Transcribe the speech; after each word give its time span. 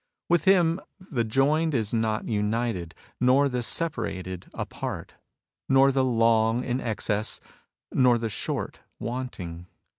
With 0.29 0.45
him 0.45 0.79
the 0.99 1.23
joined 1.23 1.75
is 1.75 1.93
not 1.93 2.27
united, 2.27 2.95
nor 3.19 3.47
the 3.47 3.61
separated 3.61 4.47
apart, 4.51 5.13
nor 5.69 5.91
the 5.91 6.03
long 6.03 6.63
in 6.63 6.81
excess, 6.81 7.39
nor 7.91 8.17
the 8.17 8.27
short 8.27 8.81
wanting. 8.97 9.67